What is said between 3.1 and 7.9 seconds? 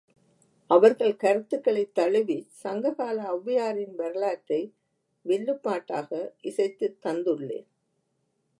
ஒளவையாரின் வரலாற்றை வில்லுப் பாட்டாக இசைத்துத் தந்துள்ளேன்.